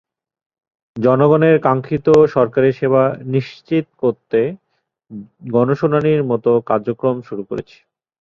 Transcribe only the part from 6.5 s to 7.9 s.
কার্যক্রম শুরু করেছি।